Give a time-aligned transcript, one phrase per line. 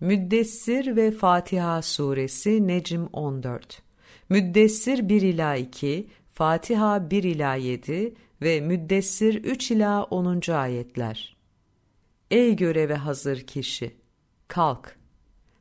[0.00, 3.82] Müddessir ve Fatiha suresi Necm 14
[4.28, 10.52] Müddessir 1 ila 2, Fatiha 1 ila 7 ve Müddessir 3 ila 10.
[10.52, 11.36] ayetler.
[12.30, 13.96] Ey göreve hazır kişi!
[14.48, 14.96] Kalk!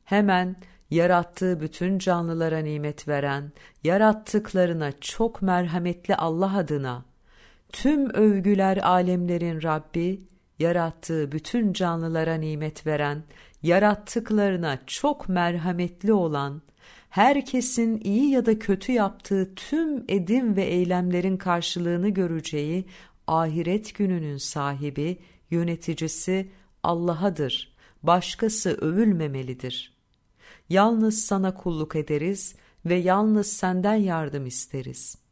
[0.04, 0.56] Hemen
[0.92, 3.52] yarattığı bütün canlılara nimet veren,
[3.83, 7.06] yarattıklarına çok merhametli Allah adına,
[7.72, 10.22] tüm övgüler alemlerin Rabbi,
[10.60, 13.24] yarattığı bütün canlılara nimet veren,
[13.66, 16.62] yarattıklarına çok merhametli olan,
[17.10, 22.86] herkesin iyi ya da kötü yaptığı tüm edim ve eylemlerin karşılığını göreceği
[23.28, 25.18] ahiret gününün sahibi,
[25.52, 26.52] yöneticisi
[26.84, 27.76] Allah'adır.
[28.04, 29.95] Başkası övülmemelidir.
[30.70, 35.25] Yalnız sana kulluk ederiz ve yalnız senden yardım isteriz.''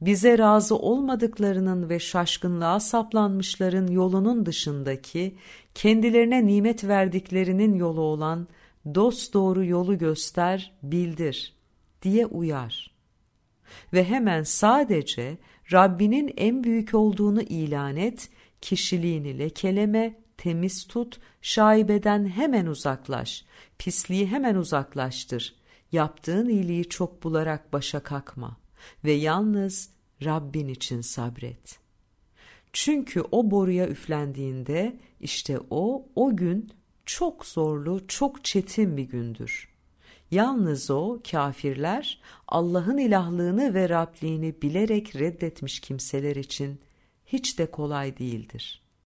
[0.00, 5.36] Bize razı olmadıklarının ve şaşkınlığa saplanmışların yolunun dışındaki,
[5.74, 8.48] kendilerine nimet verdiklerinin yolu olan
[8.94, 11.54] dost doğru yolu göster, bildir
[12.02, 12.92] diye uyar.
[13.92, 15.38] Ve hemen sadece
[15.72, 18.28] Rabbinin en büyük olduğunu ilan et,
[18.60, 23.44] kişiliğini lekeleme, temiz tut, şaibeden hemen uzaklaş,
[23.78, 25.54] pisliği hemen uzaklaştır.
[25.92, 28.61] Yaptığın iyiliği çok bularak başa kalkma
[29.04, 29.90] ve yalnız
[30.24, 31.78] Rabbin için sabret.
[32.72, 36.70] Çünkü o boruya üflendiğinde işte o, o gün
[37.06, 39.68] çok zorlu, çok çetin bir gündür.
[40.30, 46.80] Yalnız o kafirler Allah'ın ilahlığını ve Rabliğini bilerek reddetmiş kimseler için
[47.26, 48.81] hiç de kolay değildir.